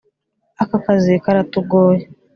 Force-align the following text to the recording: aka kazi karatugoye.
aka 0.63 0.77
kazi 0.85 1.13
karatugoye. 1.23 2.03